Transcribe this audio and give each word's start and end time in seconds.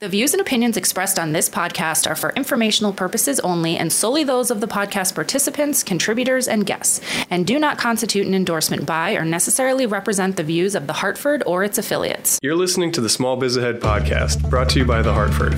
The 0.00 0.08
views 0.08 0.32
and 0.32 0.40
opinions 0.40 0.76
expressed 0.76 1.18
on 1.18 1.32
this 1.32 1.48
podcast 1.50 2.08
are 2.08 2.14
for 2.14 2.30
informational 2.36 2.92
purposes 2.92 3.40
only 3.40 3.76
and 3.76 3.92
solely 3.92 4.22
those 4.22 4.52
of 4.52 4.60
the 4.60 4.68
podcast 4.68 5.16
participants, 5.16 5.82
contributors, 5.82 6.46
and 6.46 6.64
guests, 6.64 7.00
and 7.30 7.44
do 7.44 7.58
not 7.58 7.78
constitute 7.78 8.24
an 8.24 8.32
endorsement 8.32 8.86
by 8.86 9.14
or 9.14 9.24
necessarily 9.24 9.86
represent 9.86 10.36
the 10.36 10.44
views 10.44 10.76
of 10.76 10.86
The 10.86 10.92
Hartford 10.92 11.42
or 11.46 11.64
its 11.64 11.78
affiliates. 11.78 12.38
You're 12.44 12.54
listening 12.54 12.92
to 12.92 13.00
the 13.00 13.08
Small 13.08 13.36
Biz 13.38 13.56
Ahead 13.56 13.80
podcast, 13.80 14.48
brought 14.48 14.68
to 14.68 14.78
you 14.78 14.84
by 14.84 15.02
The 15.02 15.12
Hartford. 15.12 15.54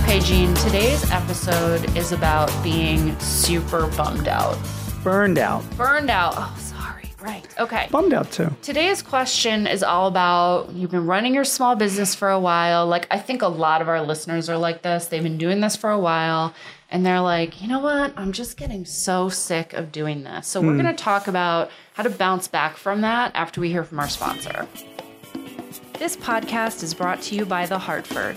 Okay, 0.00 0.20
Gene, 0.20 0.54
today's 0.54 1.10
episode 1.10 1.96
is 1.96 2.12
about 2.12 2.52
being 2.62 3.18
super 3.18 3.88
bummed 3.96 4.28
out. 4.28 4.56
Burned 5.02 5.38
out. 5.38 5.64
Burned 5.76 6.10
out. 6.10 6.34
Oh, 6.36 6.54
sorry. 6.58 6.67
Right. 7.20 7.46
Okay. 7.58 7.88
Bummed 7.90 8.12
out 8.12 8.30
too. 8.30 8.54
Today's 8.62 9.02
question 9.02 9.66
is 9.66 9.82
all 9.82 10.06
about 10.06 10.72
you've 10.72 10.92
been 10.92 11.06
running 11.06 11.34
your 11.34 11.44
small 11.44 11.74
business 11.74 12.14
for 12.14 12.30
a 12.30 12.38
while. 12.38 12.86
Like, 12.86 13.08
I 13.10 13.18
think 13.18 13.42
a 13.42 13.48
lot 13.48 13.82
of 13.82 13.88
our 13.88 14.02
listeners 14.02 14.48
are 14.48 14.56
like 14.56 14.82
this. 14.82 15.06
They've 15.06 15.22
been 15.22 15.38
doing 15.38 15.60
this 15.60 15.74
for 15.74 15.90
a 15.90 15.98
while, 15.98 16.54
and 16.90 17.04
they're 17.04 17.20
like, 17.20 17.60
you 17.60 17.66
know 17.66 17.80
what? 17.80 18.12
I'm 18.16 18.30
just 18.30 18.56
getting 18.56 18.84
so 18.84 19.28
sick 19.28 19.72
of 19.72 19.90
doing 19.90 20.22
this. 20.22 20.46
So, 20.46 20.60
we're 20.60 20.72
hmm. 20.72 20.82
going 20.82 20.96
to 20.96 21.02
talk 21.02 21.26
about 21.26 21.70
how 21.94 22.04
to 22.04 22.10
bounce 22.10 22.46
back 22.46 22.76
from 22.76 23.00
that 23.00 23.32
after 23.34 23.60
we 23.60 23.70
hear 23.70 23.82
from 23.82 23.98
our 23.98 24.08
sponsor. 24.08 24.68
This 25.98 26.16
podcast 26.16 26.84
is 26.84 26.94
brought 26.94 27.20
to 27.22 27.34
you 27.34 27.44
by 27.44 27.66
The 27.66 27.78
Hartford. 27.78 28.36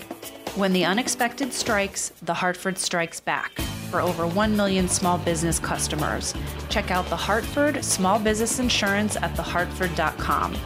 When 0.56 0.72
the 0.72 0.84
unexpected 0.84 1.52
strikes, 1.52 2.12
The 2.22 2.34
Hartford 2.34 2.78
strikes 2.78 3.20
back. 3.20 3.60
For 3.92 4.00
over 4.00 4.26
1 4.26 4.56
million 4.56 4.88
small 4.88 5.18
business 5.18 5.58
customers, 5.58 6.32
check 6.70 6.90
out 6.90 7.04
The 7.10 7.16
Hartford 7.16 7.84
Small 7.84 8.18
Business 8.18 8.58
Insurance 8.58 9.16
at 9.16 9.34
thehartford.com. 9.34 10.56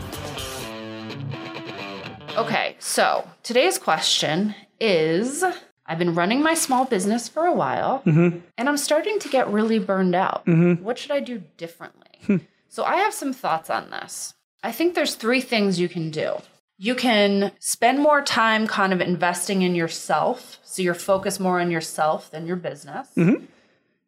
Okay, 2.38 2.76
so 2.78 3.28
today's 3.42 3.78
question 3.78 4.54
is 4.78 5.42
I've 5.86 5.98
been 5.98 6.14
running 6.14 6.40
my 6.40 6.54
small 6.54 6.84
business 6.84 7.28
for 7.28 7.46
a 7.46 7.52
while 7.52 8.00
mm-hmm. 8.06 8.38
and 8.56 8.68
I'm 8.68 8.76
starting 8.76 9.18
to 9.18 9.28
get 9.28 9.48
really 9.48 9.80
burned 9.80 10.14
out. 10.14 10.46
Mm-hmm. 10.46 10.84
What 10.84 10.96
should 10.96 11.10
I 11.10 11.18
do 11.18 11.42
differently? 11.56 12.20
Hmm. 12.26 12.36
So 12.68 12.84
I 12.84 12.98
have 12.98 13.12
some 13.12 13.32
thoughts 13.32 13.70
on 13.70 13.90
this. 13.90 14.34
I 14.62 14.70
think 14.70 14.94
there's 14.94 15.16
three 15.16 15.40
things 15.40 15.80
you 15.80 15.88
can 15.88 16.12
do. 16.12 16.36
You 16.78 16.94
can 16.94 17.52
spend 17.58 18.00
more 18.00 18.20
time 18.22 18.66
kind 18.66 18.92
of 18.92 19.00
investing 19.00 19.62
in 19.62 19.74
yourself. 19.74 20.58
So 20.62 20.82
you're 20.82 20.94
focused 20.94 21.40
more 21.40 21.60
on 21.60 21.70
yourself 21.70 22.30
than 22.30 22.46
your 22.46 22.56
business. 22.56 23.08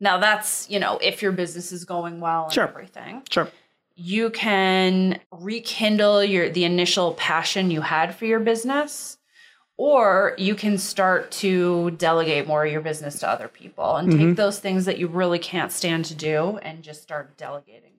Now, 0.00 0.18
that's, 0.18 0.68
you 0.70 0.78
know, 0.78 0.98
if 1.02 1.22
your 1.22 1.32
business 1.32 1.72
is 1.72 1.84
going 1.84 2.20
well 2.20 2.44
and 2.44 2.52
Sure. 2.52 2.68
everything. 2.68 3.22
Sure. 3.30 3.48
You 3.96 4.30
can 4.30 5.18
rekindle 5.32 6.22
your 6.22 6.50
the 6.50 6.64
initial 6.64 7.14
passion 7.14 7.70
you 7.70 7.80
had 7.80 8.14
for 8.14 8.26
your 8.26 8.38
business. 8.38 9.16
Or 9.76 10.34
you 10.38 10.54
can 10.56 10.76
start 10.76 11.30
to 11.32 11.92
delegate 11.92 12.48
more 12.48 12.64
of 12.66 12.72
your 12.72 12.80
business 12.80 13.20
to 13.20 13.28
other 13.28 13.46
people 13.48 13.96
and 13.96 14.08
Mm-hmm. 14.12 14.26
take 14.28 14.36
those 14.36 14.58
things 14.58 14.84
that 14.86 14.98
you 14.98 15.06
really 15.06 15.38
can't 15.38 15.70
stand 15.72 16.04
to 16.06 16.14
do 16.14 16.58
and 16.62 16.82
just 16.82 17.00
start 17.02 17.36
delegating. 17.36 17.92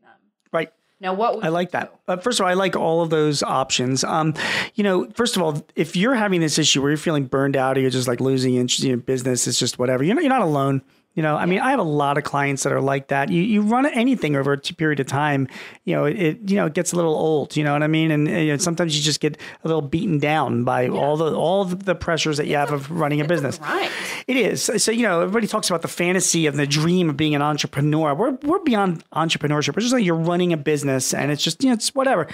Now, 1.01 1.13
what 1.13 1.43
I 1.43 1.47
like 1.47 1.71
that. 1.71 1.97
But 2.05 2.23
first 2.23 2.39
of 2.39 2.45
all, 2.45 2.49
I 2.49 2.55
like 2.55 2.75
all 2.75 3.01
of 3.01 3.09
those 3.09 3.41
options. 3.41 4.03
Um, 4.03 4.33
you 4.75 4.83
know, 4.83 5.09
first 5.11 5.37
of 5.37 5.41
all, 5.41 5.65
if 5.75 5.95
you're 5.95 6.15
having 6.15 6.41
this 6.41 6.57
issue 6.57 6.81
where 6.81 6.91
you're 6.91 6.97
feeling 6.97 7.25
burned 7.25 7.55
out 7.55 7.77
or 7.77 7.81
you're 7.81 7.89
just 7.89 8.07
like 8.07 8.19
losing 8.19 8.55
interest 8.55 8.83
in 8.83 8.99
business, 8.99 9.47
it's 9.47 9.57
just 9.57 9.79
whatever. 9.79 10.03
You're 10.03 10.15
not, 10.15 10.23
you're 10.23 10.33
not 10.33 10.41
alone. 10.41 10.81
You 11.19 11.23
know, 11.23 11.35
I 11.35 11.47
mean, 11.47 11.59
I 11.59 11.71
have 11.71 11.79
a 11.81 11.83
lot 11.83 12.17
of 12.17 12.23
clients 12.23 12.63
that 12.63 12.71
are 12.71 12.79
like 12.79 13.09
that. 13.09 13.27
You 13.27 13.41
you 13.41 13.61
run 13.61 13.85
anything 13.85 14.37
over 14.37 14.53
a 14.53 14.57
period 14.57 15.01
of 15.01 15.07
time, 15.07 15.49
you 15.83 15.93
know, 15.93 16.05
it 16.05 16.39
you 16.49 16.55
know 16.55 16.67
it 16.67 16.73
gets 16.73 16.93
a 16.93 16.95
little 16.95 17.13
old. 17.13 17.57
You 17.57 17.65
know 17.65 17.73
what 17.73 17.83
I 17.83 17.87
mean? 17.87 18.09
And, 18.09 18.25
and, 18.25 18.45
you 18.45 18.53
know, 18.53 18.57
sometimes 18.57 18.95
you 18.95 19.03
just 19.03 19.19
get 19.19 19.35
a 19.61 19.67
little 19.67 19.81
beaten 19.81 20.19
down 20.19 20.63
by 20.63 20.87
all 20.87 21.17
the 21.17 21.35
all 21.35 21.65
the 21.65 21.93
pressures 21.93 22.37
that 22.37 22.47
you 22.47 22.55
have 22.55 22.71
of 22.71 22.89
running 22.89 23.19
a 23.19 23.25
business. 23.25 23.59
right. 23.59 23.91
It 24.27 24.37
is. 24.37 24.61
So, 24.61 24.91
you 24.91 25.03
know, 25.03 25.19
everybody 25.19 25.47
talks 25.47 25.69
about 25.69 25.81
the 25.81 25.89
fantasy 25.89 26.45
of 26.45 26.55
the 26.55 26.65
dream 26.65 27.09
of 27.09 27.17
being 27.17 27.35
an 27.35 27.41
entrepreneur. 27.41 28.13
We're, 28.13 28.37
we're 28.43 28.59
beyond 28.59 29.03
entrepreneurship. 29.09 29.75
We're 29.75 29.81
just 29.81 29.91
like 29.91 30.05
you're 30.05 30.15
running 30.15 30.53
a 30.53 30.57
business 30.57 31.13
and 31.13 31.31
it's 31.31 31.43
just, 31.43 31.63
you 31.63 31.69
know, 31.69 31.73
it's 31.73 31.93
whatever. 31.95 32.27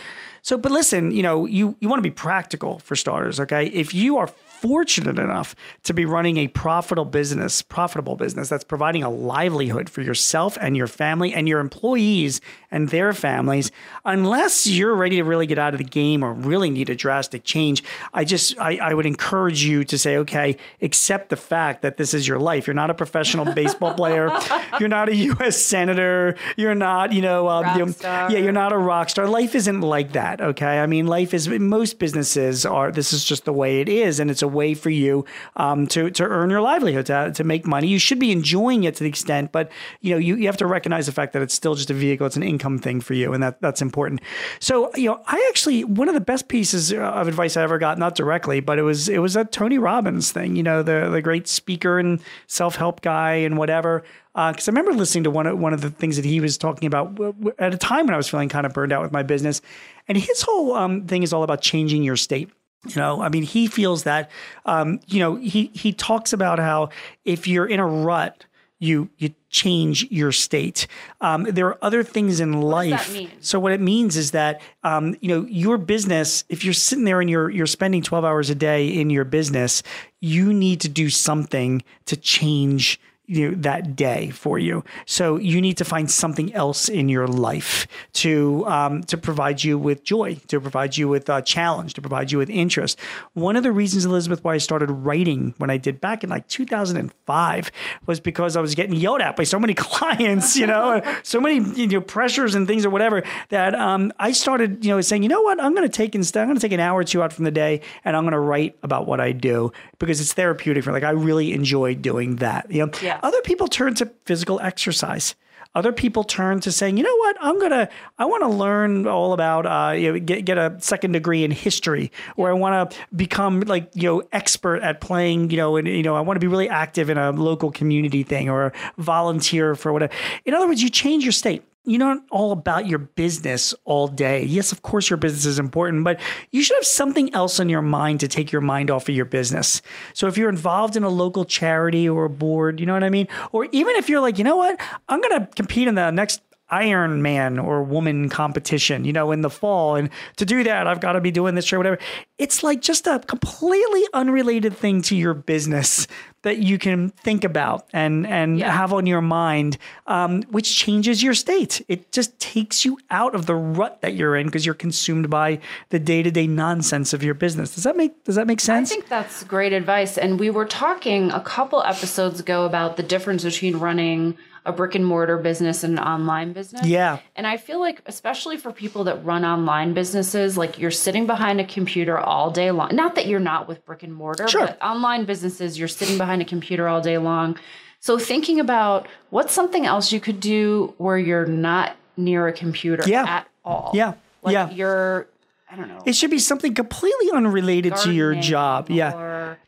So, 0.46 0.60
but 0.60 0.72
listen, 0.72 1.10
you 1.10 1.24
know, 1.24 1.48
you, 1.48 1.76
you 1.80 1.90
want 1.90 1.98
to 1.98 2.08
be 2.08 2.14
practical 2.14 2.78
for 2.78 2.96
starters, 2.96 3.40
okay? 3.40 3.66
If 3.66 3.96
you 3.96 4.18
are 4.18 4.28
fortunate 4.28 5.20
enough 5.20 5.56
to 5.84 5.94
be 5.94 6.06
running 6.06 6.38
a 6.38 6.48
profitable 6.48 7.06
business, 7.06 7.62
profitable 7.62 8.16
business 8.16 8.50
that's 8.50 8.64
providing 8.64 9.04
a 9.04 9.10
livelihood 9.10 9.90
for 9.90 10.02
yourself 10.02 10.58
and 10.62 10.78
your 10.78 10.88
family 10.88 11.34
and 11.34 11.48
your 11.48 11.60
employees 11.60 12.42
and 12.72 12.90
their 12.90 13.12
families, 13.12 13.72
unless 14.06 14.66
you're 14.66 14.96
ready 14.96 15.18
to 15.18 15.24
really 15.24 15.46
get 15.46 15.60
out 15.60 15.74
of 15.74 15.80
the 15.80 15.84
game 15.84 16.24
or 16.24 16.34
really 16.34 16.70
need 16.70 16.90
a 16.90 16.96
drastic 16.96 17.44
change, 17.44 17.84
I 18.14 18.24
just 18.24 18.58
I, 18.60 18.78
I 18.78 18.94
would 18.94 19.06
encourage 19.06 19.64
you 19.64 19.84
to 19.84 19.98
say, 19.98 20.18
okay, 20.18 20.58
accept 20.82 21.30
the 21.30 21.38
fact 21.38 21.82
that 21.82 21.98
this 21.98 22.14
is 22.14 22.28
your 22.28 22.40
life. 22.40 22.66
You're 22.66 22.76
not 22.76 22.90
a 22.90 22.96
professional 22.96 23.52
baseball 23.54 23.94
player. 23.94 24.32
You're 24.80 24.90
not 24.90 25.10
a 25.10 25.16
U.S. 25.16 25.62
senator. 25.62 26.36
You're 26.58 26.76
not, 26.76 27.14
you 27.14 27.22
know, 27.22 27.48
um, 27.48 27.78
you 27.78 27.86
know, 27.86 27.94
yeah, 28.02 28.40
you're 28.40 28.52
not 28.52 28.74
a 28.74 28.78
rock 28.78 29.10
star. 29.10 29.28
Life 29.28 29.56
isn't 29.56 29.82
like 29.82 30.14
that. 30.14 30.35
Okay, 30.42 30.80
I 30.80 30.86
mean, 30.86 31.08
life 31.08 31.34
is 31.34 31.48
most 31.48 32.00
businesses 32.00 32.66
are. 32.66 32.92
This 32.92 33.14
is 33.14 33.24
just 33.24 33.46
the 33.46 33.54
way 33.54 33.82
it 33.82 33.90
is, 33.90 34.20
and 34.20 34.30
it's 34.30 34.42
a 34.42 34.48
way 34.48 34.74
for 34.74 34.90
you 34.90 35.26
um, 35.56 35.88
to 35.88 36.10
to 36.12 36.24
earn 36.24 36.50
your 36.50 36.62
livelihood, 36.62 37.06
to, 37.08 37.32
to 37.36 37.44
make 37.44 37.66
money. 37.66 37.88
You 37.88 38.00
should 38.00 38.20
be 38.20 38.32
enjoying 38.32 38.84
it 38.84 38.96
to 38.96 39.04
the 39.04 39.10
extent, 39.10 39.52
but 39.52 39.72
you 40.02 40.12
know, 40.12 40.18
you, 40.18 40.36
you 40.36 40.46
have 40.48 40.58
to 40.58 40.66
recognize 40.66 41.06
the 41.06 41.12
fact 41.12 41.34
that 41.34 41.42
it's 41.42 41.54
still 41.54 41.76
just 41.76 41.90
a 41.90 41.94
vehicle. 41.94 42.28
It's 42.28 42.36
an 42.36 42.44
income 42.44 42.80
thing 42.80 43.02
for 43.02 43.14
you, 43.14 43.34
and 43.34 43.42
that 43.44 43.62
that's 43.62 43.82
important. 43.82 44.22
So, 44.60 44.92
you 44.96 45.10
know, 45.10 45.22
I 45.28 45.46
actually 45.50 45.84
one 45.84 46.08
of 46.08 46.14
the 46.14 46.22
best 46.22 46.48
pieces 46.48 46.94
of 46.94 47.28
advice 47.28 47.58
I 47.58 47.64
ever 47.64 47.78
got, 47.78 47.98
not 47.98 48.16
directly, 48.16 48.60
but 48.60 48.80
it 48.80 48.84
was 48.84 49.10
it 49.10 49.20
was 49.20 49.36
a 49.36 49.46
Tony 49.46 49.78
Robbins 49.78 50.32
thing. 50.32 50.56
You 50.56 50.64
know, 50.64 50.84
the 50.84 51.10
the 51.12 51.22
great 51.22 51.48
speaker 51.48 52.00
and 52.00 52.22
self 52.48 52.76
help 52.76 53.02
guy 53.02 53.34
and 53.36 53.58
whatever 53.58 54.04
because 54.36 54.68
I 54.68 54.72
remember 54.72 54.94
listening 54.94 55.24
to 55.24 55.32
one 55.32 55.48
of 55.48 55.58
one 55.58 55.74
of 55.74 55.80
the 55.80 55.90
things 55.90 56.18
that 56.18 56.26
he 56.26 56.42
was 56.42 56.58
talking 56.58 56.88
about 56.88 57.18
at 57.58 57.74
a 57.74 57.78
time 57.78 58.06
when 58.06 58.14
I 58.14 58.18
was 58.18 58.28
feeling 58.28 58.50
kind 58.50 58.66
of 58.66 58.74
burned 58.74 58.92
out 58.92 59.02
with 59.02 59.14
my 59.14 59.24
business, 59.24 59.62
and 60.10 60.18
his 60.18 60.42
whole 60.42 60.76
um, 60.76 61.08
thing 61.08 61.24
is 61.24 61.32
all 61.32 61.44
about 61.44 61.62
changing 61.62 62.04
your 62.04 62.18
state. 62.18 62.50
You 62.86 62.98
know, 62.98 63.22
I 63.22 63.30
mean, 63.30 63.44
he 63.44 63.68
feels 63.68 64.04
that, 64.04 64.30
um, 64.66 65.00
you 65.08 65.20
know, 65.20 65.36
he 65.36 65.72
he 65.74 65.94
talks 65.94 66.34
about 66.34 66.60
how 66.60 66.90
if 67.24 67.48
you're 67.48 67.66
in 67.66 67.80
a 67.80 67.88
rut, 67.88 68.46
you 68.78 69.10
you 69.18 69.34
change 69.50 70.06
your 70.12 70.34
state. 70.34 70.88
Um, 71.22 71.44
there 71.44 71.68
are 71.68 71.78
other 71.82 72.04
things 72.04 72.42
in 72.42 72.62
life. 72.62 73.14
mean? 73.14 73.32
So 73.40 73.58
what 73.58 73.72
it 73.72 73.80
means 73.80 74.18
is 74.18 74.32
that 74.32 74.62
um, 74.84 75.16
you 75.22 75.30
know 75.30 75.48
your 75.48 75.78
business. 75.78 76.44
If 76.50 76.66
you're 76.66 76.74
sitting 76.74 77.06
there 77.06 77.22
and 77.22 77.30
you're 77.30 77.50
you're 77.50 77.68
spending 77.68 78.04
12 78.04 78.26
hours 78.26 78.50
a 78.50 78.56
day 78.56 78.88
in 78.88 79.10
your 79.10 79.24
business, 79.24 79.82
you 80.20 80.54
need 80.54 80.82
to 80.82 80.90
do 80.90 81.10
something 81.10 81.84
to 82.06 82.18
change 82.18 83.00
you 83.28 83.52
know, 83.52 83.58
that 83.62 83.96
day 83.96 84.30
for 84.30 84.60
you. 84.60 84.84
So 85.06 85.38
you 85.38 85.62
need 85.62 85.78
to 85.78 85.86
find 85.86 86.10
something 86.10 86.54
else 86.54 86.90
in 86.90 87.10
your 87.10 87.28
life 87.28 87.88
to 88.14 88.66
um, 88.68 89.04
to 89.04 89.18
provide 89.18 89.64
you 89.64 89.78
with 89.78 90.04
joy, 90.04 90.36
to 90.48 90.60
provide 90.60 90.98
you 90.98 91.08
with 91.08 91.30
a 91.30 91.42
challenge, 91.42 91.94
to 91.96 92.02
provide 92.02 92.32
you 92.32 92.38
with 92.38 92.50
interest. 92.50 93.00
One 93.34 93.56
of 93.56 93.64
the 93.64 93.72
reasons, 93.72 94.06
Elizabeth, 94.06 94.44
why 94.44 94.56
I 94.56 94.58
started 94.58 94.92
writing 94.92 95.54
when 95.58 95.70
I 95.70 95.78
did 95.78 96.02
back 96.02 96.24
in 96.24 96.30
like 96.30 96.48
2005 96.48 97.72
was 98.06 98.20
because 98.20 98.56
I 98.56 98.62
was 98.62 98.76
getting 98.76 98.96
yelled 98.96 99.22
at 99.22 99.36
by 99.36 99.44
so 99.44 99.60
many 99.60 99.74
clients, 99.76 100.56
you 100.56 100.68
know, 100.68 101.02
so 101.24 101.40
many 101.40 101.56
you 101.80 101.88
know 101.88 102.02
pressures 102.02 102.56
and 102.56 102.68
things 102.68 102.86
or 102.86 102.90
whatever 102.90 103.24
that 103.50 103.76
um, 103.76 104.12
I 104.20 104.32
started, 104.32 104.84
you 104.86 104.92
know, 104.92 105.02
saying, 105.02 105.24
you 105.24 105.30
know 105.30 105.42
what, 105.42 105.62
I'm 105.62 105.74
going 105.74 105.88
to 105.88 105.96
take 105.96 106.16
instead, 106.16 106.42
I'm 106.42 106.48
going 106.48 106.58
to 106.58 106.62
take 106.62 106.74
an 106.74 106.80
hour 106.80 107.00
or 107.00 107.04
two 107.04 107.24
out 107.24 107.34
from 107.34 107.46
the 107.46 107.52
day, 107.52 107.82
and 108.04 108.16
I'm 108.16 108.24
going 108.24 108.34
to 108.34 108.40
write 108.40 108.78
about 108.84 109.08
what 109.08 109.20
I 109.20 109.32
do 109.32 109.72
because 110.00 110.22
it's 110.22 110.34
therapeutic 110.34 110.84
for 110.84 110.92
like 110.92 111.04
I 111.04 111.12
really 111.12 111.54
enjoy 111.54 111.96
doing 111.96 112.38
that. 112.38 112.72
You 112.72 112.86
know, 112.86 112.92
Yes. 113.16 113.20
other 113.24 113.42
people 113.42 113.68
turn 113.68 113.94
to 113.96 114.12
physical 114.26 114.60
exercise. 114.60 115.36
Other 115.74 115.92
people 115.92 116.24
turn 116.24 116.62
to 116.62 116.72
saying, 116.72 116.96
you 116.96 117.04
know 117.04 117.16
what, 117.18 117.36
I'm 117.42 117.60
gonna, 117.60 117.90
I 118.18 118.24
want 118.26 118.44
to 118.44 118.48
learn 118.48 119.08
all 119.08 119.34
about, 119.34 119.66
uh, 119.66 119.94
you 119.94 120.14
know, 120.14 120.20
get 120.20 120.46
get 120.46 120.58
a 120.58 120.78
second 120.80 121.12
degree 121.12 121.44
in 121.44 121.52
history, 121.52 122.14
or 122.38 122.50
I 122.50 122.54
want 122.54 122.92
to 122.92 122.98
become 123.14 123.60
like, 123.60 123.90
you 123.94 124.04
know, 124.04 124.24
expert 124.32 124.82
at 124.82 125.02
playing, 125.02 125.50
you 125.52 125.58
know, 125.58 125.76
and 125.76 125.86
you 125.86 126.02
know, 126.02 126.16
I 126.16 126.22
want 126.22 126.38
to 126.38 126.40
be 126.40 126.48
really 126.48 126.70
active 126.70 127.10
in 127.10 127.18
a 127.18 127.32
local 127.32 127.72
community 127.72 128.24
thing 128.24 128.50
or 128.50 128.72
volunteer 128.98 129.76
for 129.76 129.92
whatever. 129.92 130.14
In 130.46 130.54
other 130.54 130.66
words, 130.66 130.82
you 130.82 130.90
change 130.90 131.26
your 131.26 131.34
state. 131.34 131.62
You're 131.86 132.00
not 132.00 132.24
all 132.32 132.52
about 132.52 132.88
your 132.88 133.00
business 133.00 133.74
all 133.86 134.08
day. 134.08 134.44
Yes, 134.44 134.72
of 134.72 134.82
course, 134.82 135.10
your 135.10 135.18
business 135.18 135.46
is 135.46 135.60
important, 135.60 136.04
but 136.04 136.20
you 136.52 136.64
should 136.64 136.76
have 136.76 136.86
something 136.86 137.34
else 137.34 137.60
on 137.60 137.70
your 137.70 137.82
mind 137.84 138.20
to 138.22 138.28
take 138.28 138.52
your 138.52 138.62
mind 138.62 138.90
off 138.90 139.08
of 139.08 139.16
your 139.16 139.26
business. 139.26 139.82
So 140.14 140.28
if 140.28 140.38
you're 140.38 140.50
involved 140.50 140.96
in 140.96 141.04
a 141.04 141.10
local 141.10 141.46
charity 141.46 142.10
or 142.10 142.26
a 142.26 142.30
board, 142.30 142.80
you 142.80 142.86
know 142.86 142.94
what 142.94 143.04
I 143.04 143.10
mean? 143.10 143.28
Or 143.52 143.66
even 143.72 143.96
if 143.96 144.10
you're 144.10 144.20
like, 144.20 144.38
you 144.38 144.44
know 144.44 144.58
what, 144.58 144.80
I'm 145.10 145.22
going 145.22 145.40
to 145.40 145.48
compete 145.56 145.88
in 145.88 145.96
the 145.96 146.12
next 146.12 146.42
Iron 146.70 147.22
Man 147.22 147.60
or 147.60 147.84
woman 147.84 148.28
competition, 148.30 149.06
you 149.06 149.14
know, 149.14 149.32
in 149.32 149.42
the 149.42 149.50
fall. 149.50 149.96
And 149.96 150.10
to 150.38 150.46
do 150.46 150.64
that, 150.64 150.88
I've 150.88 151.00
got 151.00 151.14
to 151.14 151.22
be 151.22 151.32
doing 151.32 151.56
this 151.56 151.72
or 151.72 151.78
whatever. 151.78 152.00
It's 152.38 152.64
like 152.64 152.82
just 152.82 153.06
a 153.08 153.20
completely 153.20 154.04
unrelated 154.14 154.76
thing 154.76 155.02
to 155.04 155.16
your 155.16 155.34
business 155.34 156.08
that 156.42 156.58
you 156.60 156.78
can 156.78 157.10
think 157.10 157.44
about 157.44 157.88
and 157.94 158.26
and 158.28 158.60
Yeah. 158.60 158.72
have 158.72 158.94
on 158.94 159.06
your 159.08 159.22
mind, 159.22 159.78
um, 160.08 160.44
which 160.52 160.76
changes 160.76 161.24
your 161.24 161.34
state. 161.34 161.84
It 161.88 162.12
just 162.12 162.38
takes 162.40 162.86
you 162.86 162.98
out 163.10 163.34
of 163.36 163.46
the 163.48 163.56
rut 163.56 164.02
that 164.02 164.14
you're 164.16 164.36
in 164.36 164.46
because 164.48 164.66
you're 164.66 164.76
consumed 164.76 165.30
by 165.30 165.60
the 165.90 165.98
day 166.00 166.22
to 166.24 166.30
day 166.32 166.46
nonsense 166.48 167.14
of 167.14 167.24
your 167.24 167.34
business. 167.34 167.74
Does 167.76 167.84
that 167.84 167.98
make 167.98 168.24
Does 168.26 168.36
that 168.36 168.48
make 168.48 168.60
sense? 168.60 168.92
I 168.92 168.96
think 168.96 169.08
that's 169.08 169.44
great 169.44 169.74
advice. 169.74 170.18
And 170.18 170.40
we 170.40 170.50
were 170.50 170.66
talking 170.66 171.32
a 171.32 171.42
couple 171.42 171.82
episodes 171.84 172.40
ago 172.40 172.66
about 172.66 172.98
the 172.98 173.04
difference 173.04 173.44
between 173.44 173.78
running 173.78 174.38
a 174.66 174.72
brick 174.72 174.96
and 174.96 175.06
mortar 175.06 175.38
business 175.38 175.84
and 175.84 176.00
an 176.00 176.04
online 176.04 176.52
business. 176.54 176.86
Yeah. 176.86 177.20
And 177.36 177.46
I 177.46 177.58
feel 177.58 177.80
like, 177.80 178.02
especially 178.08 178.58
for 178.58 178.72
people 178.72 179.04
that 179.06 179.24
run 179.24 179.46
online 179.46 179.94
businesses, 179.94 180.58
like 180.58 180.80
you're 180.80 180.92
sitting 180.92 181.28
behind 181.28 181.62
a 181.62 181.66
computer 181.66 182.18
all 182.18 182.50
day 182.50 182.72
long. 182.72 182.90
Not 182.96 183.16
that 183.16 183.28
you're 183.28 183.40
not 183.40 183.68
with 183.68 183.86
brick 183.86 184.02
and 184.04 184.14
mortar, 184.14 184.48
Sure. 184.48 184.66
but 184.68 184.82
online 184.82 185.26
businesses, 185.26 185.78
you're 185.78 185.88
sitting 185.88 186.18
behind 186.18 186.42
a 186.42 186.46
computer 186.46 186.88
all 186.88 187.02
day 187.02 187.18
long. 187.18 187.58
So 188.00 188.18
thinking 188.20 188.60
about 188.60 189.08
what's 189.30 189.54
something 189.54 189.86
else 189.86 190.12
you 190.12 190.20
could 190.20 190.40
do 190.40 190.94
where 190.98 191.18
you're 191.18 191.46
not 191.46 191.96
near 192.18 192.48
a 192.48 192.54
computer 192.54 193.04
Yeah. 193.08 193.24
at 193.28 193.48
all. 193.64 193.92
Yeah. 193.94 194.14
Like 194.42 194.54
Yeah. 194.54 194.70
you're, 194.72 195.28
I 195.72 195.76
don't 195.76 195.88
know. 195.88 196.02
It 196.06 196.16
should 196.16 196.30
be 196.32 196.40
something 196.40 196.74
completely 196.74 197.32
unrelated 197.34 197.96
to 197.98 198.12
your 198.14 198.36
job. 198.36 198.90
Yeah. 198.90 199.12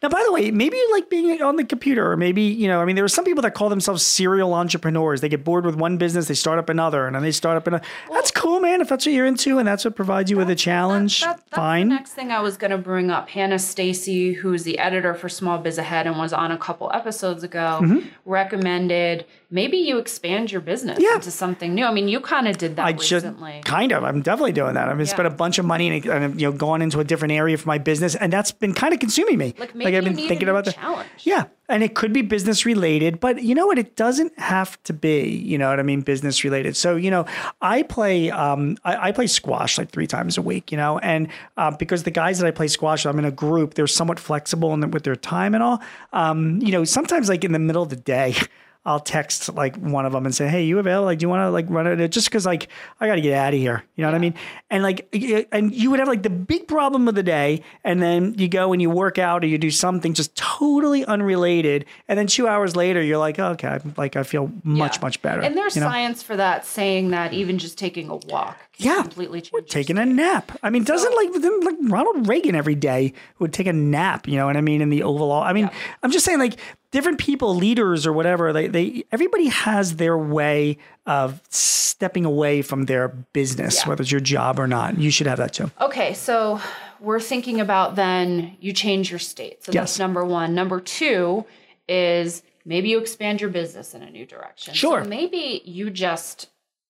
Now, 0.02 0.10
by 0.10 0.24
the 0.26 0.32
way, 0.32 0.52
maybe 0.52 0.78
you 0.78 0.92
like 0.92 1.10
being 1.10 1.42
on 1.42 1.56
the 1.56 1.64
computer, 1.64 2.12
or 2.12 2.18
maybe, 2.18 2.44
you 2.44 2.68
know, 2.68 2.82
I 2.82 2.86
mean, 2.86 2.96
there 2.96 3.06
are 3.06 3.10
some 3.10 3.26
people 3.26 3.42
that 3.44 3.54
call 3.54 3.70
themselves 3.70 4.04
serial 4.04 4.54
entrepreneurs. 4.54 5.22
They 5.22 5.30
get 5.30 5.44
bored 5.44 5.66
with 5.66 5.76
one 5.76 5.98
business, 5.98 6.28
they 6.28 6.34
start 6.34 6.60
up 6.60 6.70
another, 6.70 7.06
and 7.08 7.16
then 7.16 7.24
they 7.24 7.32
start 7.32 7.58
up 7.58 7.68
another. 7.68 7.84
that's 8.12 8.32
cool, 8.32 8.60
man. 8.60 8.82
If 8.82 8.90
that's 8.90 9.06
what 9.06 9.14
you're 9.14 9.26
into 9.26 9.58
and 9.58 9.68
that's 9.68 9.86
what 9.86 9.96
provides 9.96 10.30
you 10.32 10.38
with 10.38 10.50
a 10.50 10.56
challenge, 10.56 11.22
That- 11.22 11.38
that's 11.38 11.56
fine. 11.56 11.90
The 11.90 11.96
next 11.96 12.14
thing 12.14 12.32
I 12.32 12.40
was 12.40 12.58
going 12.58 12.72
to 12.72 12.78
bring 12.78 13.12
up, 13.12 13.30
Hannah 13.30 13.60
Stacy, 13.60 14.34
who's 14.34 14.64
the 14.64 14.80
editor 14.80 15.14
for 15.14 15.30
Small 15.30 15.58
Biz 15.58 15.78
Ahead 15.78 16.08
and 16.08 16.18
was 16.18 16.34
on 16.34 16.52
a 16.52 16.58
couple 16.58 16.92
episodes 16.94 17.44
ago, 17.44 17.80
mm-hmm. 17.82 18.08
recommended 18.26 19.26
maybe 19.50 19.78
you 19.78 19.98
expand 19.98 20.52
your 20.52 20.62
business 20.62 20.98
Yeah. 21.00 21.16
into 21.16 21.32
something 21.32 21.74
new. 21.74 21.86
I 21.86 21.92
mean, 21.94 22.08
you 22.08 22.20
kind 22.20 22.48
of 22.48 22.58
did 22.58 22.76
that 22.76 22.86
I 22.86 22.92
recently. 22.92 23.54
just 23.54 23.66
kind 23.66 23.92
of. 23.92 24.04
I'm 24.04 24.22
definitely 24.22 24.52
doing 24.52 24.74
that. 24.74 24.90
I've 24.90 25.10
spent 25.10 25.28
a 25.28 25.32
bunch 25.32 25.58
of 25.58 25.66
money 25.66 25.88
and, 25.90 26.06
and 26.06 26.42
you 26.42 26.48
know 26.52 26.58
gone 26.58 26.82
into 26.82 27.00
a 27.00 27.04
different 27.04 27.32
area 27.34 27.58
for 27.58 27.68
my 27.68 27.78
business, 27.78 28.16
and 28.16 28.32
that's 28.32 28.52
been 28.52 28.74
kind 28.74 28.94
of 28.94 29.00
consuming 29.00 29.38
me. 29.38 29.54
Like, 29.58 29.74
maybe 29.78 29.98
I've 29.98 30.04
been 30.04 30.16
thinking 30.16 30.50
about 30.50 30.66
that. 30.66 30.76
challenge. 30.76 31.10
Yeah, 31.20 31.46
and 31.70 31.84
it 31.84 31.96
could 31.96 32.14
be 32.14 32.22
business 32.22 32.66
related, 32.66 33.20
but 33.20 33.42
you 33.44 33.56
know 33.56 33.68
what? 33.68 33.78
It 33.78 33.96
doesn't 33.96 34.38
have 34.40 34.82
to 34.84 34.94
be. 34.94 35.30
You 35.30 35.58
know 35.58 35.70
what 35.70 35.80
I 35.80 35.84
mean? 35.84 36.02
Business 36.02 36.44
related. 36.44 36.76
So 36.76 36.96
you 36.96 37.12
know, 37.12 37.26
I 37.62 37.84
play 37.84 38.32
um, 38.32 38.78
I, 38.84 39.10
I 39.10 39.12
play 39.12 39.28
squash 39.28 39.78
like 39.78 39.92
three 39.92 40.08
times 40.08 40.38
a 40.38 40.42
week. 40.42 40.72
You 40.72 40.78
know, 40.78 41.00
and 41.00 41.28
uh, 41.58 41.72
because 41.72 42.04
the 42.04 42.12
guys 42.12 42.40
that 42.40 42.48
I 42.48 42.52
play 42.52 42.68
squash, 42.68 43.06
I'm 43.06 43.20
in 43.20 43.26
a 43.26 43.32
group. 43.32 43.74
They're 43.74 43.88
somewhat 43.88 44.20
flexible 44.20 44.74
in 44.74 44.80
the, 44.80 44.88
with 44.88 45.04
their 45.04 45.16
time 45.16 45.54
and 45.54 45.64
all. 45.64 45.82
Um, 46.14 46.60
you 46.62 46.72
know, 46.72 46.84
sometimes 46.84 47.30
like 47.30 47.44
in 47.44 47.52
the 47.52 47.60
middle 47.60 47.84
of 47.84 47.90
the 47.90 47.96
day. 47.96 48.36
I'll 48.88 49.02
text 49.02 49.54
like 49.54 49.76
one 49.76 50.06
of 50.06 50.14
them 50.14 50.26
and 50.26 50.34
say, 50.34 50.48
"Hey, 50.48 50.64
you 50.64 50.80
available? 50.80 51.06
Like, 51.06 51.20
do 51.20 51.24
you 51.26 51.30
want 51.30 51.42
to 51.42 51.50
like 51.52 51.66
run 51.70 51.86
it?" 51.88 52.08
Just 52.10 52.28
because 52.30 52.46
like 52.46 52.70
I 53.02 53.06
got 53.08 53.16
to 53.16 53.22
get 53.22 53.34
out 53.34 53.54
of 53.54 53.60
here. 53.60 53.84
You 53.98 54.04
know 54.04 54.08
what 54.08 54.16
I 54.16 54.20
mean? 54.20 54.34
And 54.70 54.82
like, 54.82 55.08
and 55.52 55.76
you 55.76 55.92
would 55.92 56.00
have 56.00 56.08
like 56.08 56.24
the 56.24 56.30
big 56.30 56.70
problem 56.70 57.10
of 57.10 57.14
the 57.16 57.22
day, 57.22 57.64
and 57.84 58.02
then 58.02 58.34
you 58.38 58.48
go 58.48 58.72
and 58.72 58.82
you 58.82 58.90
work 58.90 59.18
out 59.20 59.44
or 59.44 59.48
you 59.48 59.58
do 59.58 59.72
something 59.72 60.14
just 60.14 60.34
totally 60.36 61.04
unrelated, 61.04 61.86
and 62.08 62.18
then 62.18 62.28
two 62.28 62.48
hours 62.48 62.78
later 62.78 63.02
you're 63.02 63.18
like, 63.18 63.40
oh, 63.40 63.50
"Okay, 63.50 63.78
like 63.98 64.16
I 64.16 64.24
feel 64.24 64.50
much 64.64 64.96
Yeah. 64.96 65.02
much 65.02 65.22
better." 65.22 65.42
And 65.42 65.58
there's 65.58 65.76
you 65.76 65.82
know? 65.82 65.88
science 65.90 66.24
for 66.24 66.38
that, 66.38 66.66
saying 66.66 67.12
that 67.12 67.34
even 67.34 67.58
just 67.58 67.78
taking 67.78 68.10
a 68.10 68.16
walk 68.16 68.58
Yeah. 68.78 69.02
completely 69.02 69.42
change. 69.42 69.52
your 69.52 69.62
taking 69.64 69.98
a 69.98 70.06
nap. 70.06 70.52
I 70.64 70.70
mean, 70.70 70.86
doesn't 70.86 71.14
like 71.14 71.30
like 71.66 71.76
Ronald 71.92 72.28
Reagan 72.28 72.56
every 72.56 72.76
day 72.76 73.12
would 73.40 73.52
take 73.52 73.68
a 73.68 73.74
nap. 73.74 74.30
You 74.30 74.38
know 74.38 74.46
what 74.46 74.56
I 74.56 74.62
mean? 74.62 74.82
In 74.82 74.90
the 74.90 75.04
Oval 75.04 75.30
Office. 75.30 75.50
I 75.50 75.54
mean, 75.54 75.70
I'm 76.04 76.12
just 76.12 76.24
saying 76.24 76.40
like 76.40 76.56
different 76.92 77.20
people, 77.20 77.56
leaders 77.56 78.06
or 78.08 78.14
whatever. 78.14 78.54
They 78.54 78.68
they 78.68 79.04
everybody 79.12 79.48
has 79.48 79.96
their 79.98 80.18
way 80.18 80.78
of 81.06 81.42
stepping 81.50 82.26
away 82.26 82.62
from 82.62 82.86
their 82.86 83.08
business, 83.10 83.78
Yeah. 83.84 83.90
whether 83.90 84.02
it's 84.02 84.12
your 84.12 84.22
job 84.22 84.60
or 84.60 84.68
not. 84.68 84.98
You 84.98 85.12
should 85.12 85.28
have 85.28 85.38
that 85.40 85.54
too. 85.54 85.72
Okay, 85.82 86.14
so 86.14 86.60
we're 87.00 87.20
thinking 87.20 87.60
about 87.60 87.96
then 87.96 88.56
you 88.60 88.74
change 88.74 89.10
your 89.10 89.20
state. 89.20 89.64
So 89.64 89.72
Yes. 89.72 89.92
that's 89.92 90.00
number 90.00 90.24
one. 90.26 90.54
Number 90.56 90.80
two 90.80 91.46
is 91.88 92.44
maybe 92.66 92.90
you 92.90 93.00
expand 93.00 93.40
your 93.42 93.50
business 93.50 93.94
in 93.94 94.02
a 94.04 94.10
new 94.10 94.26
direction. 94.26 94.74
Sure. 94.74 95.04
So 95.04 95.10
maybe 95.10 95.62
you 95.66 95.90
just 95.90 96.48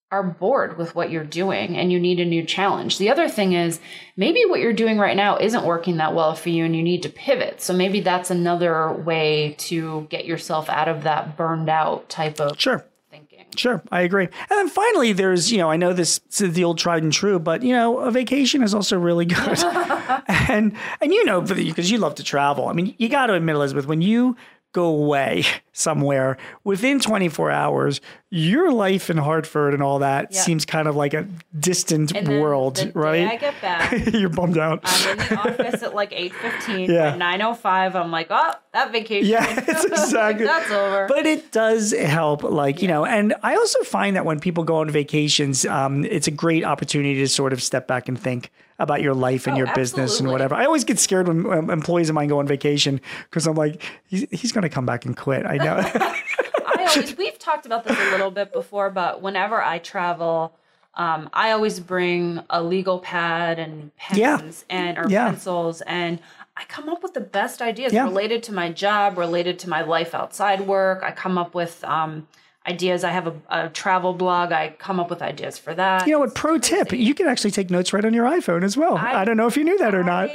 are 0.09 0.23
bored 0.23 0.77
with 0.77 0.95
what 0.95 1.11
you're 1.11 1.23
doing 1.25 1.75
and 1.77 1.91
you 1.91 1.99
need 1.99 2.19
a 2.19 2.25
new 2.25 2.43
challenge. 2.43 2.97
The 2.97 3.09
other 3.09 3.27
thing 3.27 3.51
is 3.53 3.79
maybe 4.15 4.43
what 4.45 4.61
you're 4.61 4.71
doing 4.71 4.97
right 4.97 5.17
now 5.17 5.37
isn't 5.37 5.65
working 5.65 5.97
that 5.97 6.15
well 6.15 6.33
for 6.33 6.47
you 6.49 6.63
and 6.63 6.73
you 6.75 6.81
need 6.81 7.03
to 7.03 7.09
pivot. 7.09 7.61
So 7.61 7.73
maybe 7.73 7.99
that's 7.99 8.31
another 8.31 8.91
way 8.93 9.55
to 9.59 10.07
get 10.09 10.25
yourself 10.25 10.69
out 10.69 10.87
of 10.87 11.03
that 11.03 11.35
burned 11.35 11.69
out 11.69 12.07
type 12.07 12.39
of 12.39 12.57
Sure. 12.59 12.85
thinking. 13.11 13.43
Sure, 13.57 13.81
I 13.91 14.01
agree. 14.01 14.25
And 14.25 14.49
then 14.51 14.69
finally, 14.69 15.11
there's 15.11 15.51
you 15.51 15.57
know 15.57 15.69
I 15.69 15.75
know 15.75 15.91
this, 15.91 16.21
is 16.39 16.53
the 16.53 16.63
old 16.63 16.77
tried 16.77 17.03
and 17.03 17.11
true, 17.11 17.37
but 17.37 17.61
you 17.63 17.73
know 17.73 17.97
a 17.99 18.11
vacation 18.11 18.63
is 18.63 18.73
also 18.73 18.97
really 18.97 19.25
good, 19.25 19.59
and 20.27 20.73
and 21.01 21.13
you 21.13 21.25
know 21.25 21.41
because 21.41 21.89
you 21.91 21.97
love 21.97 22.15
to 22.15 22.23
travel. 22.23 22.67
I 22.67 22.73
mean, 22.73 22.93
you 22.97 23.09
got 23.09 23.27
to 23.27 23.33
admit, 23.33 23.55
Elizabeth, 23.55 23.87
when 23.87 24.01
you 24.01 24.35
go 24.73 24.85
away 24.85 25.43
somewhere 25.77 26.37
within 26.63 26.99
24 26.99 27.51
hours, 27.51 28.01
your 28.31 28.71
life 28.71 29.09
in 29.11 29.17
Hartford 29.17 29.73
and 29.75 29.83
all 29.83 29.99
that 29.99 30.29
Yeah. 30.33 30.41
seems 30.41 30.65
kind 30.65 30.87
of 30.87 30.95
like 30.95 31.13
a 31.13 31.27
distant 31.57 32.11
world, 32.27 32.77
the 32.77 32.91
right? 32.93 33.27
I 33.27 33.35
get 33.37 33.61
back, 33.61 33.93
You're 34.13 34.29
bummed 34.29 34.57
out. 34.57 34.79
I'm 34.83 35.11
in 35.11 35.17
the 35.19 35.35
office 35.37 35.83
at 35.83 35.93
like 35.93 36.11
8.15. 36.11 36.87
Yeah. 36.97 37.13
At 37.13 37.19
9.05, 37.19 37.95
I'm 37.95 38.11
like, 38.11 38.27
oh, 38.31 38.53
that 38.73 38.91
vacation. 38.91 39.29
Yeah, 39.29 39.45
it's 39.67 39.67
Like, 39.83 39.91
exactly. 39.91 40.45
That's 40.45 40.71
over. 40.71 41.05
But 41.07 41.25
it 41.27 41.51
does 41.51 41.91
help, 41.93 42.43
like, 42.43 42.81
you 42.81 42.87
know, 42.87 43.05
and 43.05 43.35
I 43.43 43.55
also 43.55 43.81
find 43.83 44.15
that 44.15 44.25
when 44.25 44.39
people 44.39 44.63
go 44.63 44.77
on 44.77 44.89
vacations, 44.89 45.65
um, 45.65 46.03
it's 46.05 46.27
a 46.27 46.31
great 46.31 46.63
opportunity 46.63 47.15
to 47.15 47.27
sort 47.27 47.53
of 47.53 47.61
step 47.61 47.87
back 47.87 48.07
and 48.09 48.19
think 48.19 48.51
about 48.79 49.01
your 49.01 49.15
life 49.15 49.47
and 49.47 49.55
Oh, 49.55 49.57
your 49.57 49.73
business 49.73 50.19
and 50.19 50.29
whatever. 50.29 50.53
I 50.53 50.63
always 50.65 50.83
get 50.83 50.99
scared 50.99 51.27
when 51.27 51.51
um, 51.51 51.69
employees 51.71 52.09
of 52.09 52.15
mine 52.15 52.27
go 52.27 52.37
on 52.37 52.45
vacation 52.45 53.01
because 53.23 53.47
I'm 53.47 53.55
like, 53.55 53.81
he's, 54.05 54.27
he's 54.29 54.51
going 54.51 54.61
to 54.63 54.69
come 54.69 54.85
back 54.85 55.03
and 55.05 55.17
quit. 55.17 55.47
I 55.47 55.57
know. 55.57 55.66
I 55.75 56.85
always, 56.89 57.17
we've 57.17 57.37
talked 57.39 57.65
about 57.65 57.83
this 57.85 57.97
a 57.97 58.11
little 58.11 58.31
bit 58.31 58.51
before, 58.53 58.89
but 58.89 59.21
whenever 59.21 59.61
I 59.61 59.77
travel, 59.79 60.53
um, 60.95 61.29
I 61.33 61.51
always 61.51 61.79
bring 61.79 62.41
a 62.49 62.61
legal 62.63 62.99
pad 62.99 63.59
and 63.59 63.95
pens 63.97 64.17
Yeah. 64.19 64.75
and 64.75 64.97
or 64.97 65.05
Yeah. 65.09 65.27
pencils 65.27 65.81
and 65.81 66.19
I 66.59 66.63
come 66.65 66.89
up 66.89 67.03
with 67.03 67.13
the 67.13 67.21
best 67.21 67.61
ideas 67.61 67.93
Yeah. 67.93 68.05
related 68.05 68.41
to 68.43 68.51
my 68.53 68.71
job, 68.71 69.17
related 69.17 69.59
to 69.59 69.69
my 69.69 69.81
life 69.83 70.15
outside 70.15 70.61
work. 70.61 71.03
I 71.03 71.11
come 71.11 71.37
up 71.37 71.53
with 71.53 71.83
um, 71.83 72.27
ideas. 72.67 73.03
I 73.03 73.11
have 73.11 73.27
a, 73.27 73.33
a 73.49 73.69
travel 73.69 74.11
blog. 74.13 74.51
I 74.51 74.73
come 74.79 74.99
up 74.99 75.11
with 75.11 75.21
ideas 75.21 75.59
for 75.59 75.75
that. 75.75 76.07
you 76.07 76.13
know 76.13 76.19
what? 76.19 76.33
Pro 76.33 76.57
tip: 76.57 76.91
you 76.91 77.13
can 77.13 77.27
actually 77.27 77.51
take 77.51 77.69
notes 77.69 77.93
right 77.93 78.03
on 78.03 78.11
your 78.11 78.25
iPhone 78.25 78.63
as 78.63 78.75
well. 78.75 78.97
I, 78.97 79.21
I- 79.21 79.23
don't 79.25 79.37
know 79.37 79.45
if 79.45 79.55
you 79.55 79.63
knew 79.63 79.77
that 79.77 79.93
or 79.93 80.03
not. 80.03 80.31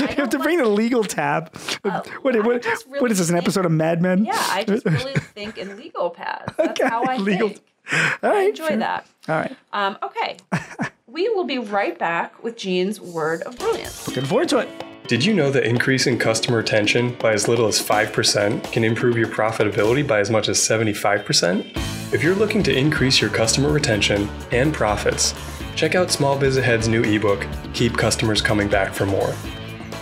I- 0.00 0.10
you 0.10 0.16
have 0.16 0.30
to 0.30 0.38
bring 0.38 0.58
the 0.58 0.68
legal 0.68 1.04
tab. 1.04 1.54
what, 1.82 2.06
what, 2.44 2.62
just 2.62 2.88
what 2.88 3.10
is 3.10 3.18
this? 3.18 3.30
An 3.30 3.36
episode 3.36 3.64
of 3.66 3.72
Mad 3.72 4.00
Men? 4.02 4.24
Yeah, 4.24 4.32
I 4.36 4.64
just 4.64 4.84
really 4.86 5.14
think 5.14 5.58
in 5.58 5.76
legal 5.76 6.10
paths. 6.10 6.52
That's 6.56 6.80
Okay, 6.80 6.88
how 6.88 7.02
I 7.04 7.16
legal- 7.18 7.48
think. 7.50 7.60
All 8.22 8.32
I 8.32 8.42
enjoy 8.44 8.68
fair. 8.68 8.76
that. 8.78 9.06
All 9.28 9.36
right. 9.36 9.56
Um, 9.74 9.98
okay. 10.02 10.36
we 11.06 11.28
will 11.28 11.44
be 11.44 11.58
right 11.58 11.98
back 11.98 12.42
with 12.42 12.56
Gene's 12.56 12.98
word 13.00 13.42
of 13.42 13.58
brilliance. 13.58 14.06
Looking 14.08 14.24
forward 14.24 14.48
to 14.50 14.58
it. 14.60 14.68
Did 15.06 15.22
you 15.22 15.34
know 15.34 15.50
that 15.50 15.64
increasing 15.68 16.18
customer 16.18 16.56
retention 16.56 17.14
by 17.16 17.34
as 17.34 17.46
little 17.46 17.66
as 17.66 17.78
5% 17.82 18.72
can 18.72 18.84
improve 18.84 19.18
your 19.18 19.28
profitability 19.28 20.06
by 20.06 20.18
as 20.20 20.30
much 20.30 20.48
as 20.48 20.58
75%? 20.58 22.12
If 22.14 22.22
you're 22.22 22.34
looking 22.34 22.62
to 22.62 22.74
increase 22.74 23.20
your 23.20 23.28
customer 23.28 23.68
retention 23.70 24.30
and 24.50 24.72
profits, 24.72 25.34
check 25.76 25.94
out 25.94 26.10
Small 26.10 26.38
Biz 26.38 26.56
Ahead's 26.56 26.88
new 26.88 27.02
ebook, 27.02 27.46
Keep 27.74 27.98
Customers 27.98 28.40
Coming 28.40 28.68
Back 28.68 28.94
for 28.94 29.04
More. 29.04 29.34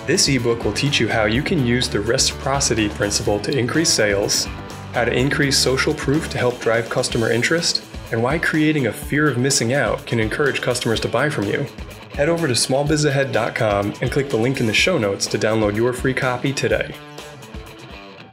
This 0.05 0.29
ebook 0.29 0.65
will 0.65 0.73
teach 0.73 0.99
you 0.99 1.09
how 1.09 1.27
you 1.27 1.43
can 1.43 1.65
use 1.65 1.89
the 1.89 2.01
reciprocity 2.01 2.89
principle 2.89 3.39
to 3.39 3.57
increase 3.57 3.89
sales, 3.89 4.47
how 4.95 5.05
to 5.05 5.13
increase 5.13 5.57
social 5.57 5.95
proof 5.95 6.29
to 6.31 6.39
help 6.39 6.59
drive 6.61 6.91
customer 6.91 7.31
interest, 7.31 7.85
and 8.11 8.21
why 8.21 8.37
creating 8.39 8.89
a 8.89 8.93
fear 8.93 9.29
of 9.29 9.39
missing 9.39 9.75
out 9.75 10.05
can 10.05 10.19
encourage 10.19 10.61
customers 10.61 10.99
to 11.01 11.09
buy 11.09 11.31
from 11.31 11.45
you. 11.45 11.67
Head 12.15 12.29
over 12.29 12.49
to 12.49 12.53
smallbizahead.com 12.53 13.95
and 14.03 14.11
click 14.11 14.29
the 14.29 14.37
link 14.37 14.59
in 14.59 14.67
the 14.67 14.75
show 14.75 14.99
notes 14.99 15.27
to 15.29 15.39
download 15.39 15.77
your 15.77 15.93
free 15.93 16.15
copy 16.15 16.53
today. 16.53 16.95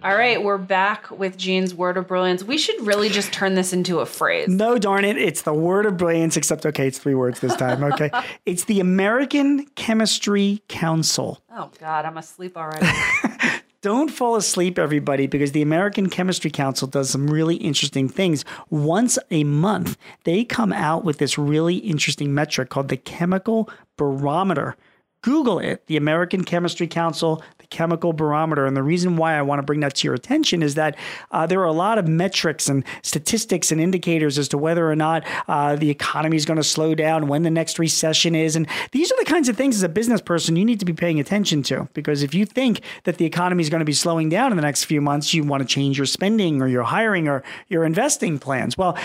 All 0.02 0.16
right, 0.16 0.42
we're 0.42 0.58
back 0.58 1.12
with 1.12 1.36
Gene's 1.36 1.74
word 1.74 1.98
of 1.98 2.08
brilliance. 2.08 2.42
We 2.42 2.58
should 2.58 2.88
really 2.88 3.10
just 3.10 3.34
turn 3.34 3.56
this 3.56 3.74
into 3.74 4.00
a 4.00 4.06
phrase. 4.06 4.48
No, 4.48 4.78
darn 4.78 5.04
it. 5.04 5.18
It's 5.18 5.42
the 5.42 5.54
word 5.54 5.86
of 5.86 5.98
brilliance, 5.98 6.38
except, 6.38 6.66
okay, 6.66 6.88
it's 6.88 6.98
three 6.98 7.16
words 7.16 7.42
this 7.42 7.54
time. 7.58 7.84
Okay. 7.84 8.10
it's 8.46 8.64
the 8.64 8.80
American 8.80 9.66
Chemistry 9.76 10.64
Council. 10.70 11.42
Oh 11.52 11.70
God, 11.82 12.06
I'm 12.06 12.18
asleep 12.18 12.56
already. 12.56 12.88
Don't 13.82 14.10
fall 14.10 14.38
asleep, 14.38 14.80
everybody, 14.80 15.28
because 15.28 15.52
the 15.52 15.62
American 15.62 16.10
Chemistry 16.10 16.52
Council 16.52 16.88
does 16.88 17.10
some 17.10 17.28
really 17.28 17.56
interesting 17.58 18.08
things. 18.08 18.46
Once 18.70 19.20
a 19.32 19.44
month, 19.44 19.98
they 20.24 20.46
come 20.46 20.72
out 20.72 21.04
with 21.04 21.18
this 21.18 21.38
really 21.38 21.76
interesting 21.78 22.34
metric 22.34 22.70
called 22.70 22.88
the 22.88 22.98
chemical 22.98 23.70
barometer. 23.98 24.78
Google 25.22 25.60
it, 25.60 25.86
the 25.88 25.98
American 25.98 26.44
Chemistry 26.44 26.88
Council, 26.88 27.44
the 27.58 27.68
Chemical 27.68 28.14
Barometer. 28.14 28.66
And 28.66 28.76
the 28.76 28.84
reason 28.84 29.18
why 29.18 29.38
I 29.38 29.42
want 29.42 29.60
to 29.60 29.64
bring 29.64 29.82
that 29.82 29.96
to 29.96 30.08
your 30.08 30.16
attention 30.16 30.64
is 30.64 30.76
that 30.76 30.98
uh, 31.32 31.46
there 31.46 31.60
are 31.60 31.66
a 31.66 31.74
lot 31.74 31.98
of 31.98 32.08
metrics 32.08 32.70
and 32.70 32.84
statistics 33.02 33.72
and 33.72 33.82
indicators 33.82 34.38
as 34.38 34.48
to 34.50 34.58
whether 34.58 34.90
or 34.90 34.96
not 34.96 35.26
uh, 35.48 35.76
the 35.76 35.90
economy 35.90 36.38
is 36.38 36.46
going 36.46 36.58
to 36.58 36.64
slow 36.64 36.96
down, 36.96 37.28
when 37.28 37.44
the 37.44 37.50
next 37.50 37.80
recession 37.80 38.34
is. 38.36 38.56
And 38.56 38.68
these 38.92 39.12
are 39.12 39.18
the 39.20 39.26
kinds 39.26 39.50
of 39.50 39.58
things 39.58 39.76
as 39.76 39.84
a 39.84 39.90
business 39.90 40.22
person 40.22 40.56
you 40.56 40.66
need 40.66 40.80
to 40.80 40.86
be 40.86 40.94
paying 40.94 41.20
attention 41.20 41.64
to. 41.64 41.90
Because 41.94 42.24
if 42.24 42.34
you 42.34 42.46
think 42.46 42.82
that 43.04 43.18
the 43.18 43.26
economy 43.26 43.62
is 43.62 43.70
going 43.70 43.80
to 43.80 43.86
be 43.86 43.94
slowing 43.94 44.30
down 44.30 44.52
in 44.52 44.56
the 44.56 44.62
next 44.62 44.86
few 44.86 45.02
months, 45.02 45.34
you 45.34 45.44
want 45.44 45.62
to 45.62 45.68
change 45.68 45.98
your 45.98 46.06
spending 46.06 46.62
or 46.62 46.68
your 46.68 46.84
hiring 46.84 47.28
or 47.28 47.44
your 47.68 47.84
investing 47.84 48.40
plans. 48.40 48.78
Well, 48.78 48.98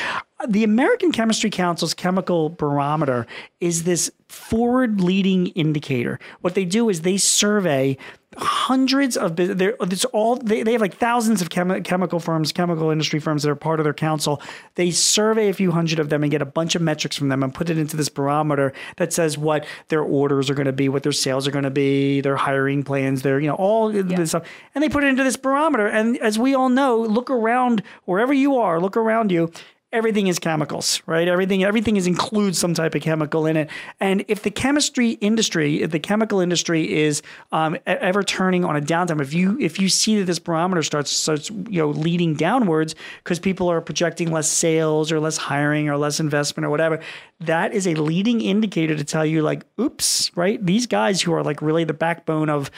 the 0.48 0.64
American 0.64 1.12
Chemistry 1.12 1.50
Council's 1.50 1.94
chemical 1.94 2.50
barometer 2.50 3.26
is 3.60 3.84
this 3.84 4.10
forward 4.28 5.00
leading 5.00 5.48
indicator. 5.48 6.18
What 6.40 6.54
they 6.54 6.64
do 6.64 6.88
is 6.88 7.00
they 7.00 7.16
survey 7.16 7.96
hundreds 8.36 9.16
of 9.16 9.38
it's 9.38 10.04
all 10.06 10.36
they, 10.36 10.62
they 10.62 10.72
have 10.72 10.80
like 10.80 10.96
thousands 10.96 11.40
of 11.40 11.50
chemi- 11.50 11.84
chemical 11.84 12.18
firms 12.18 12.52
chemical 12.52 12.90
industry 12.90 13.20
firms 13.20 13.44
that 13.44 13.50
are 13.50 13.54
part 13.54 13.78
of 13.78 13.84
their 13.84 13.94
council 13.94 14.42
they 14.74 14.90
survey 14.90 15.48
a 15.48 15.52
few 15.52 15.70
hundred 15.70 16.00
of 16.00 16.08
them 16.08 16.24
and 16.24 16.32
get 16.32 16.42
a 16.42 16.46
bunch 16.46 16.74
of 16.74 16.82
metrics 16.82 17.16
from 17.16 17.28
them 17.28 17.44
and 17.44 17.54
put 17.54 17.70
it 17.70 17.78
into 17.78 17.96
this 17.96 18.08
barometer 18.08 18.72
that 18.96 19.12
says 19.12 19.38
what 19.38 19.64
their 19.86 20.02
orders 20.02 20.50
are 20.50 20.54
going 20.54 20.66
to 20.66 20.72
be 20.72 20.88
what 20.88 21.04
their 21.04 21.12
sales 21.12 21.46
are 21.46 21.52
going 21.52 21.64
to 21.64 21.70
be 21.70 22.20
their 22.22 22.34
hiring 22.36 22.82
plans 22.82 23.22
their 23.22 23.38
you 23.38 23.46
know 23.46 23.54
all 23.54 23.94
yeah. 23.94 24.02
this 24.02 24.30
stuff 24.30 24.44
and 24.74 24.82
they 24.82 24.88
put 24.88 25.04
it 25.04 25.08
into 25.08 25.22
this 25.22 25.36
barometer 25.36 25.86
and 25.86 26.18
as 26.18 26.36
we 26.36 26.54
all 26.54 26.68
know 26.68 26.98
look 26.98 27.30
around 27.30 27.84
wherever 28.04 28.32
you 28.32 28.56
are 28.56 28.80
look 28.80 28.96
around 28.96 29.30
you 29.30 29.48
everything 29.94 30.26
is 30.26 30.38
chemicals, 30.38 31.00
right? 31.06 31.28
Everything 31.28 31.64
everything 31.64 31.96
is 31.96 32.06
includes 32.06 32.58
some 32.58 32.74
type 32.74 32.94
of 32.94 33.02
chemical 33.02 33.46
in 33.46 33.56
it. 33.56 33.70
And 34.00 34.24
if 34.28 34.42
the 34.42 34.50
chemistry 34.50 35.12
industry, 35.12 35.82
if 35.82 35.92
the 35.92 36.00
chemical 36.00 36.40
industry 36.40 36.92
is 36.92 37.22
um, 37.52 37.78
ever 37.86 38.22
turning 38.22 38.64
on 38.64 38.76
a 38.76 38.80
downtime, 38.80 39.20
if 39.22 39.32
you 39.32 39.56
if 39.60 39.78
you 39.78 39.88
see 39.88 40.18
that 40.18 40.24
this 40.24 40.38
barometer 40.38 40.82
starts 40.82 41.12
starts 41.12 41.48
you 41.50 41.78
know 41.78 41.90
leading 41.90 42.34
downwards 42.34 42.94
because 43.22 43.38
people 43.38 43.68
are 43.68 43.80
projecting 43.80 44.32
less 44.32 44.48
sales 44.48 45.12
or 45.12 45.20
less 45.20 45.36
hiring 45.36 45.88
or 45.88 45.96
less 45.96 46.18
investment 46.18 46.66
or 46.66 46.70
whatever, 46.70 47.00
that 47.40 47.72
is 47.72 47.86
a 47.86 47.94
leading 47.94 48.40
indicator 48.40 48.96
to 48.96 49.04
tell 49.04 49.24
you 49.24 49.42
like, 49.42 49.64
oops, 49.80 50.30
right? 50.34 50.64
These 50.64 50.86
guys 50.86 51.22
who 51.22 51.32
are 51.32 51.42
like 51.42 51.62
really 51.62 51.84
the 51.84 51.94
backbone 51.94 52.50
of 52.50 52.70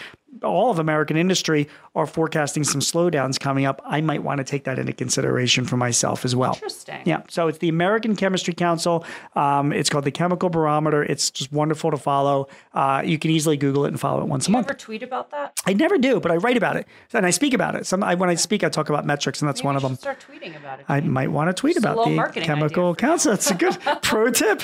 all 0.42 0.70
of 0.70 0.78
American 0.78 1.16
industry 1.16 1.68
are 1.94 2.06
forecasting 2.06 2.64
some 2.64 2.80
slowdowns 2.80 3.38
coming 3.40 3.64
up. 3.64 3.80
I 3.84 4.00
might 4.00 4.22
want 4.22 4.38
to 4.38 4.44
take 4.44 4.64
that 4.64 4.78
into 4.78 4.92
consideration 4.92 5.64
for 5.64 5.76
myself 5.76 6.24
as 6.24 6.36
well. 6.36 6.54
Interesting. 6.54 7.00
Yeah. 7.04 7.22
So 7.28 7.48
it's 7.48 7.58
the 7.58 7.68
American 7.68 8.16
Chemistry 8.16 8.54
Council. 8.54 9.04
Um, 9.34 9.72
it's 9.72 9.88
called 9.88 10.04
the 10.04 10.10
Chemical 10.10 10.48
Barometer. 10.48 11.02
It's 11.02 11.30
just 11.30 11.52
wonderful 11.52 11.90
to 11.90 11.96
follow. 11.96 12.48
Uh, 12.74 13.02
you 13.04 13.18
can 13.18 13.30
easily 13.30 13.56
Google 13.56 13.84
it 13.84 13.88
and 13.88 14.00
follow 14.00 14.22
it 14.22 14.28
once 14.28 14.46
do 14.46 14.50
a 14.50 14.52
month. 14.52 14.66
You 14.66 14.70
ever 14.70 14.78
tweet 14.78 15.02
about 15.02 15.30
that? 15.30 15.60
I 15.66 15.72
never 15.72 15.98
do, 15.98 16.20
but 16.20 16.30
I 16.30 16.36
write 16.36 16.56
about 16.56 16.76
it 16.76 16.86
and 17.12 17.24
I 17.24 17.30
speak 17.30 17.54
about 17.54 17.74
it. 17.74 17.86
Some 17.86 18.02
I, 18.02 18.14
when 18.14 18.28
I 18.28 18.34
speak, 18.34 18.62
I 18.62 18.68
talk 18.68 18.88
about 18.88 19.06
metrics, 19.06 19.40
and 19.40 19.48
that's 19.48 19.60
Maybe 19.60 19.66
one 19.66 19.76
of 19.76 19.82
them. 19.82 19.96
Start 19.96 20.24
tweeting 20.28 20.56
about 20.56 20.80
it. 20.80 20.86
I 20.88 21.00
might 21.00 21.30
want 21.30 21.48
to 21.48 21.54
tweet 21.54 21.76
about 21.76 22.04
the 22.04 22.40
Chemical 22.40 22.94
Council. 22.94 23.32
That's 23.32 23.50
a 23.50 23.54
good 23.54 23.78
pro 24.02 24.30
tip. 24.30 24.62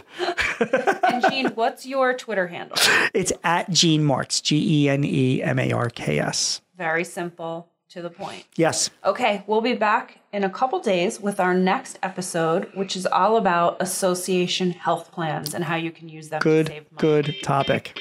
and 1.03 1.25
Gene, 1.31 1.47
what's 1.55 1.87
your 1.87 2.15
Twitter 2.15 2.47
handle? 2.47 2.77
It's 3.15 3.33
at 3.45 3.71
Gene 3.71 4.05
Marks. 4.05 4.41
G 4.41 4.85
E 4.85 4.89
N 4.89 5.05
E 5.05 5.43
M 5.43 5.59
A 5.59 5.62
R 5.71 5.91
K 5.91 6.19
S. 6.19 6.63
Very 6.77 7.05
simple, 7.05 7.69
to 7.91 8.03
the 8.03 8.11
point. 8.11 8.45
Yes. 8.57 8.91
Okay, 9.05 9.45
we'll 9.47 9.61
be 9.61 9.75
back 9.75 10.19
in 10.33 10.43
a 10.43 10.51
couple 10.51 10.81
days 10.81 11.21
with 11.21 11.39
our 11.39 11.53
next 11.53 11.99
episode, 12.03 12.71
which 12.75 12.97
is 12.97 13.05
all 13.05 13.37
about 13.37 13.77
association 13.81 14.71
health 14.71 15.13
plans 15.13 15.53
and 15.55 15.63
how 15.63 15.77
you 15.77 15.91
can 15.91 16.09
use 16.09 16.31
them 16.31 16.41
good, 16.41 16.67
to 16.67 16.73
save 16.73 16.91
money. 16.91 16.99
Good 16.99 17.37
topic. 17.43 17.97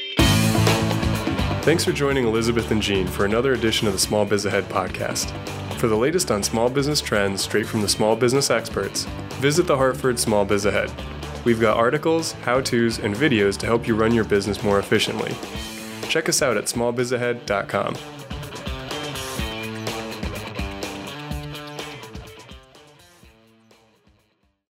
Thanks 1.63 1.83
for 1.83 1.91
joining 1.91 2.25
Elizabeth 2.25 2.71
and 2.71 2.81
Gene 2.81 3.05
for 3.05 3.25
another 3.25 3.53
edition 3.53 3.85
of 3.85 3.93
the 3.93 3.99
Small 3.99 4.25
Biz 4.25 4.45
Ahead 4.45 4.63
podcast. 4.63 5.29
For 5.75 5.87
the 5.87 5.97
latest 5.97 6.31
on 6.31 6.41
small 6.41 6.69
business 6.69 7.01
trends 7.01 7.41
straight 7.41 7.67
from 7.67 7.81
the 7.81 7.89
small 7.89 8.15
business 8.15 8.49
experts, 8.49 9.03
visit 9.41 9.67
the 9.67 9.77
Hartford 9.77 10.17
Small 10.17 10.45
Biz 10.45 10.65
Ahead. 10.65 10.91
We've 11.43 11.59
got 11.59 11.75
articles, 11.77 12.31
how 12.43 12.61
to's, 12.61 12.99
and 12.99 13.13
videos 13.13 13.57
to 13.57 13.65
help 13.65 13.87
you 13.87 13.95
run 13.95 14.13
your 14.13 14.23
business 14.23 14.63
more 14.63 14.79
efficiently. 14.79 15.35
Check 16.11 16.27
us 16.27 16.41
out 16.41 16.57
at 16.57 16.65
smallbizahead.com. 16.65 17.95